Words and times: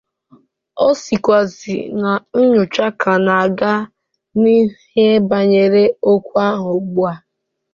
Ọ 0.85 0.87
sịkwazị 1.01 1.75
na 2.01 2.11
nnyocha 2.39 2.87
ka 3.01 3.13
na-aga 3.25 3.73
n'ihu 4.39 5.05
bànyere 5.29 5.83
okwu 6.11 6.35
ahụ 6.47 6.69
ugbua 6.79 7.11